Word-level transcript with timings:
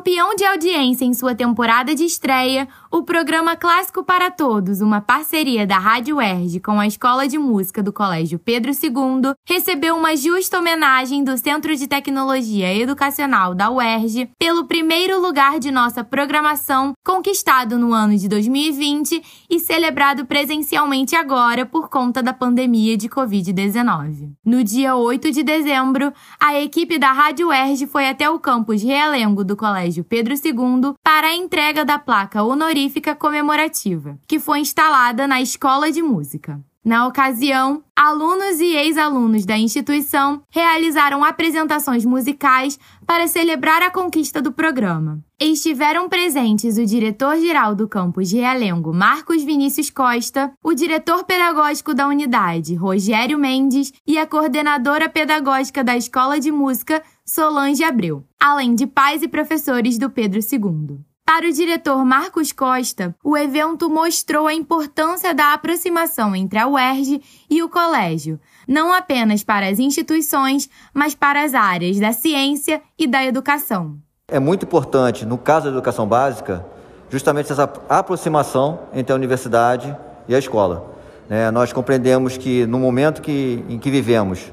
Campeão 0.00 0.34
de 0.34 0.46
audiência 0.46 1.04
em 1.04 1.12
sua 1.12 1.34
temporada 1.34 1.94
de 1.94 2.04
estreia, 2.04 2.66
o 2.90 3.02
programa 3.02 3.54
Clássico 3.54 4.02
para 4.02 4.30
Todos, 4.30 4.80
uma 4.80 4.98
parceria 4.98 5.66
da 5.66 5.76
Rádio 5.76 6.16
UERJ 6.16 6.58
com 6.60 6.80
a 6.80 6.86
Escola 6.86 7.28
de 7.28 7.36
Música 7.36 7.82
do 7.82 7.92
Colégio 7.92 8.38
Pedro 8.38 8.70
II, 8.72 9.34
recebeu 9.46 9.94
uma 9.94 10.16
justa 10.16 10.58
homenagem 10.58 11.22
do 11.22 11.36
Centro 11.36 11.76
de 11.76 11.86
Tecnologia 11.86 12.74
Educacional 12.74 13.54
da 13.54 13.70
UERJ 13.70 14.30
pelo 14.38 14.64
primeiro 14.64 15.20
lugar 15.20 15.60
de 15.60 15.70
nossa 15.70 16.02
programação, 16.02 16.94
conquistado 17.04 17.76
no 17.76 17.92
ano 17.92 18.16
de 18.16 18.26
2020 18.26 19.22
e 19.50 19.60
celebrado 19.60 20.24
presencialmente 20.24 21.14
agora 21.14 21.66
por 21.66 21.90
conta 21.90 22.22
da 22.22 22.32
pandemia 22.32 22.96
de 22.96 23.06
Covid-19. 23.06 24.30
No 24.42 24.64
dia 24.64 24.96
8 24.96 25.30
de 25.30 25.42
dezembro, 25.42 26.10
a 26.40 26.58
equipe 26.58 26.98
da 26.98 27.12
Rádio 27.12 27.48
UERJ 27.48 27.86
foi 27.86 28.08
até 28.08 28.30
o 28.30 28.40
campus 28.40 28.82
Realengo 28.82 29.44
do 29.44 29.54
Colégio 29.54 29.89
Colégio 29.90 30.04
Pedro 30.04 30.34
II 30.34 30.94
para 31.02 31.28
a 31.28 31.34
entrega 31.34 31.84
da 31.84 31.98
placa 31.98 32.44
honorífica 32.44 33.14
comemorativa, 33.14 34.18
que 34.26 34.38
foi 34.38 34.60
instalada 34.60 35.26
na 35.26 35.42
Escola 35.42 35.90
de 35.90 36.00
Música. 36.00 36.60
Na 36.90 37.06
ocasião, 37.06 37.84
alunos 37.94 38.58
e 38.58 38.74
ex-alunos 38.74 39.46
da 39.46 39.56
instituição 39.56 40.42
realizaram 40.50 41.22
apresentações 41.22 42.04
musicais 42.04 42.80
para 43.06 43.28
celebrar 43.28 43.80
a 43.80 43.92
conquista 43.92 44.42
do 44.42 44.50
programa. 44.50 45.20
Estiveram 45.38 46.08
presentes 46.08 46.78
o 46.78 46.84
diretor-geral 46.84 47.76
do 47.76 47.86
campus 47.86 48.28
de 48.28 48.38
Realengo, 48.38 48.92
Marcos 48.92 49.44
Vinícius 49.44 49.88
Costa, 49.88 50.52
o 50.64 50.74
diretor 50.74 51.22
pedagógico 51.22 51.94
da 51.94 52.08
unidade, 52.08 52.74
Rogério 52.74 53.38
Mendes, 53.38 53.92
e 54.04 54.18
a 54.18 54.26
coordenadora 54.26 55.08
pedagógica 55.08 55.84
da 55.84 55.96
Escola 55.96 56.40
de 56.40 56.50
Música, 56.50 57.00
Solange 57.24 57.84
Abreu, 57.84 58.24
além 58.36 58.74
de 58.74 58.84
pais 58.84 59.22
e 59.22 59.28
professores 59.28 59.96
do 59.96 60.10
Pedro 60.10 60.40
II. 60.40 60.98
Para 61.32 61.46
o 61.46 61.52
diretor 61.52 62.04
Marcos 62.04 62.50
Costa, 62.50 63.14
o 63.22 63.36
evento 63.36 63.88
mostrou 63.88 64.48
a 64.48 64.52
importância 64.52 65.32
da 65.32 65.54
aproximação 65.54 66.34
entre 66.34 66.58
a 66.58 66.66
UERJ 66.66 67.22
e 67.48 67.62
o 67.62 67.68
colégio, 67.68 68.40
não 68.66 68.92
apenas 68.92 69.44
para 69.44 69.68
as 69.68 69.78
instituições, 69.78 70.68
mas 70.92 71.14
para 71.14 71.44
as 71.44 71.54
áreas 71.54 72.00
da 72.00 72.10
ciência 72.10 72.82
e 72.98 73.06
da 73.06 73.24
educação. 73.24 73.94
É 74.26 74.40
muito 74.40 74.66
importante, 74.66 75.24
no 75.24 75.38
caso 75.38 75.66
da 75.66 75.70
educação 75.70 76.04
básica, 76.04 76.66
justamente 77.08 77.52
essa 77.52 77.72
aproximação 77.88 78.80
entre 78.92 79.12
a 79.12 79.14
universidade 79.14 79.96
e 80.26 80.34
a 80.34 80.38
escola. 80.40 80.96
É, 81.30 81.48
nós 81.52 81.72
compreendemos 81.72 82.36
que 82.36 82.66
no 82.66 82.80
momento 82.80 83.22
que, 83.22 83.64
em 83.68 83.78
que 83.78 83.88
vivemos, 83.88 84.52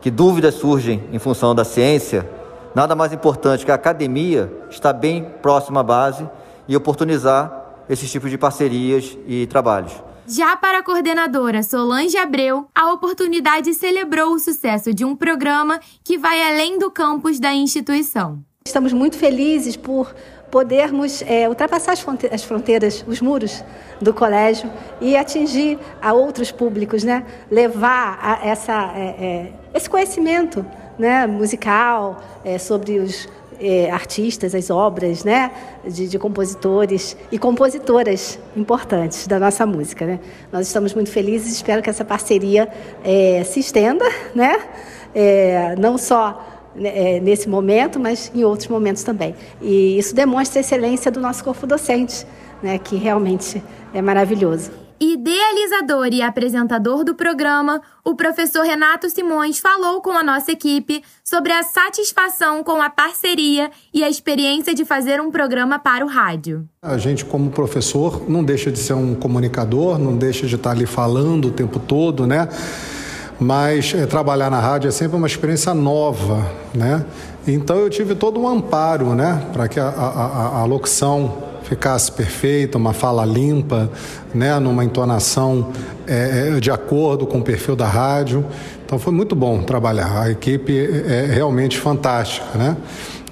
que 0.00 0.10
dúvidas 0.10 0.54
surgem 0.54 1.04
em 1.12 1.20
função 1.20 1.54
da 1.54 1.64
ciência, 1.64 2.28
nada 2.76 2.94
mais 2.94 3.10
importante 3.10 3.64
que 3.64 3.70
a 3.70 3.74
academia 3.74 4.52
estar 4.68 4.92
bem 4.92 5.24
próxima 5.40 5.80
à 5.80 5.82
base 5.82 6.28
e 6.68 6.76
oportunizar 6.76 7.84
esses 7.88 8.12
tipos 8.12 8.30
de 8.30 8.36
parcerias 8.36 9.16
e 9.26 9.46
trabalhos. 9.46 9.94
Já 10.26 10.54
para 10.58 10.80
a 10.80 10.82
coordenadora 10.82 11.62
Solange 11.62 12.18
Abreu, 12.18 12.66
a 12.74 12.92
oportunidade 12.92 13.72
celebrou 13.72 14.34
o 14.34 14.38
sucesso 14.38 14.92
de 14.92 15.06
um 15.06 15.16
programa 15.16 15.80
que 16.04 16.18
vai 16.18 16.42
além 16.42 16.78
do 16.78 16.90
campus 16.90 17.40
da 17.40 17.54
instituição. 17.54 18.44
Estamos 18.66 18.92
muito 18.92 19.16
felizes 19.16 19.74
por 19.74 20.14
podermos 20.50 21.22
é, 21.22 21.48
ultrapassar 21.48 21.94
as 22.30 22.44
fronteiras, 22.44 23.02
os 23.08 23.22
muros 23.22 23.64
do 24.02 24.12
colégio 24.12 24.70
e 25.00 25.16
atingir 25.16 25.78
a 26.02 26.12
outros 26.12 26.52
públicos, 26.52 27.02
né? 27.04 27.24
levar 27.50 28.18
a 28.20 28.46
essa, 28.46 28.92
é, 28.94 29.06
é, 29.18 29.52
esse 29.72 29.88
conhecimento 29.88 30.66
né, 30.98 31.26
musical 31.26 32.22
é, 32.44 32.58
sobre 32.58 32.98
os 32.98 33.28
é, 33.60 33.90
artistas, 33.90 34.54
as 34.54 34.70
obras 34.70 35.24
né, 35.24 35.50
de, 35.86 36.08
de, 36.08 36.18
compositores 36.18 37.16
e 37.32 37.38
compositoras 37.38 38.38
importantes 38.56 39.26
da 39.26 39.38
nossa 39.38 39.64
música. 39.66 40.06
Né? 40.06 40.20
Nós 40.52 40.66
estamos 40.66 40.94
muito 40.94 41.10
felizes, 41.10 41.52
espero 41.52 41.82
que 41.82 41.90
essa 41.90 42.04
parceria 42.04 42.68
é, 43.04 43.42
se 43.44 43.60
estenda, 43.60 44.04
né? 44.34 44.58
não 45.78 45.96
só 45.96 46.44
né, 46.74 47.16
é, 47.16 47.20
nesse 47.20 47.48
momento, 47.48 47.98
mas 47.98 48.30
em 48.34 48.44
outros 48.44 48.68
momentos 48.68 49.02
também. 49.02 49.34
E 49.62 49.98
isso 49.98 50.14
demonstra 50.14 50.58
a 50.58 50.62
excelência 50.62 51.10
do 51.10 51.20
nosso 51.20 51.42
corpo 51.42 51.66
docente, 51.66 52.26
né, 52.62 52.78
que 52.78 52.96
realmente 52.96 53.62
é 53.94 54.02
maravilhoso. 54.02 54.85
Idealizador 54.98 56.08
e 56.10 56.22
apresentador 56.22 57.04
do 57.04 57.14
programa, 57.14 57.82
o 58.02 58.14
professor 58.14 58.64
Renato 58.64 59.10
Simões 59.10 59.58
falou 59.58 60.00
com 60.00 60.12
a 60.12 60.22
nossa 60.22 60.52
equipe 60.52 61.02
sobre 61.22 61.52
a 61.52 61.62
satisfação 61.62 62.64
com 62.64 62.80
a 62.80 62.88
parceria 62.88 63.70
e 63.92 64.02
a 64.02 64.08
experiência 64.08 64.74
de 64.74 64.86
fazer 64.86 65.20
um 65.20 65.30
programa 65.30 65.78
para 65.78 66.02
o 66.02 66.08
rádio. 66.08 66.66
A 66.80 66.96
gente, 66.96 67.26
como 67.26 67.50
professor, 67.50 68.26
não 68.26 68.42
deixa 68.42 68.72
de 68.72 68.78
ser 68.78 68.94
um 68.94 69.14
comunicador, 69.14 69.98
não 69.98 70.16
deixa 70.16 70.46
de 70.46 70.54
estar 70.54 70.70
ali 70.70 70.86
falando 70.86 71.48
o 71.48 71.50
tempo 71.50 71.78
todo, 71.78 72.26
né? 72.26 72.48
mas 73.38 73.92
é, 73.94 74.06
trabalhar 74.06 74.50
na 74.50 74.60
rádio 74.60 74.88
é 74.88 74.90
sempre 74.90 75.16
uma 75.16 75.26
experiência 75.26 75.74
nova, 75.74 76.50
né? 76.74 77.04
Então 77.46 77.76
eu 77.76 77.90
tive 77.90 78.14
todo 78.14 78.40
um 78.40 78.48
amparo, 78.48 79.14
né, 79.14 79.46
para 79.52 79.68
que 79.68 79.78
a, 79.78 79.88
a, 79.88 80.60
a, 80.60 80.64
locução 80.64 81.34
ficasse 81.68 82.10
perfeita, 82.12 82.78
uma 82.78 82.92
fala 82.92 83.24
limpa, 83.24 83.90
né, 84.34 84.58
numa 84.58 84.84
entonação 84.84 85.72
é, 86.06 86.60
de 86.60 86.70
acordo 86.70 87.26
com 87.26 87.38
o 87.38 87.42
perfil 87.42 87.74
da 87.74 87.86
rádio. 87.86 88.44
Então 88.84 88.98
foi 88.98 89.12
muito 89.12 89.34
bom 89.34 89.62
trabalhar. 89.62 90.22
A 90.22 90.30
equipe 90.30 90.78
é 91.06 91.26
realmente 91.26 91.76
fantástica, 91.78 92.56
né? 92.56 92.76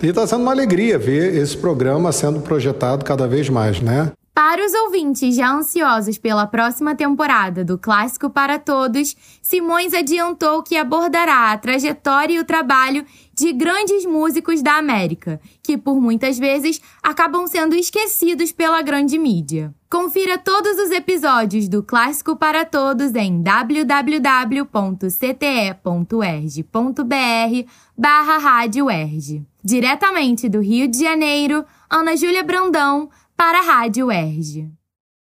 E 0.02 0.08
está 0.08 0.26
sendo 0.26 0.42
uma 0.42 0.50
alegria 0.50 0.98
ver 0.98 1.36
esse 1.36 1.56
programa 1.56 2.10
sendo 2.10 2.40
projetado 2.40 3.04
cada 3.04 3.26
vez 3.28 3.48
mais, 3.48 3.80
né? 3.80 4.10
Para 4.34 4.66
os 4.66 4.74
ouvintes 4.74 5.36
já 5.36 5.48
ansiosos 5.48 6.18
pela 6.18 6.44
próxima 6.44 6.92
temporada 6.96 7.64
do 7.64 7.78
Clássico 7.78 8.28
para 8.28 8.58
Todos, 8.58 9.16
Simões 9.40 9.94
adiantou 9.94 10.60
que 10.60 10.76
abordará 10.76 11.52
a 11.52 11.56
trajetória 11.56 12.34
e 12.34 12.40
o 12.40 12.44
trabalho 12.44 13.06
de 13.36 13.52
grandes 13.52 14.06
músicos 14.06 14.62
da 14.62 14.76
América, 14.76 15.40
que 15.62 15.76
por 15.76 16.00
muitas 16.00 16.38
vezes 16.38 16.80
acabam 17.02 17.46
sendo 17.46 17.74
esquecidos 17.74 18.52
pela 18.52 18.80
grande 18.82 19.18
mídia. 19.18 19.74
Confira 19.90 20.38
todos 20.38 20.78
os 20.78 20.90
episódios 20.90 21.68
do 21.68 21.82
Clássico 21.82 22.36
para 22.36 22.64
Todos 22.64 23.14
em 23.14 23.42
www.cte.erg.br 23.42 24.64
barra 27.96 28.38
Rádio 28.38 28.90
Erg. 28.90 29.44
Diretamente 29.62 30.48
do 30.48 30.60
Rio 30.60 30.88
de 30.88 30.98
Janeiro, 30.98 31.64
Ana 31.88 32.16
Júlia 32.16 32.42
Brandão, 32.42 33.08
para 33.36 33.58
a 33.58 33.62
Rádio 33.62 34.06
UERJ. 34.06 34.70